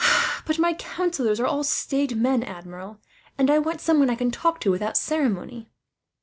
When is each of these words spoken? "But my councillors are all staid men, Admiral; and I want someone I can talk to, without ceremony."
"But 0.47 0.57
my 0.57 0.73
councillors 0.73 1.39
are 1.39 1.45
all 1.45 1.63
staid 1.63 2.17
men, 2.17 2.41
Admiral; 2.41 2.99
and 3.37 3.51
I 3.51 3.59
want 3.59 3.81
someone 3.81 4.09
I 4.09 4.15
can 4.15 4.31
talk 4.31 4.59
to, 4.61 4.71
without 4.71 4.97
ceremony." 4.97 5.69